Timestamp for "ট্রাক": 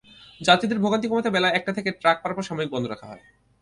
1.91-2.17